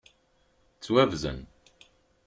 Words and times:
Ttwabẓen. 0.77 1.39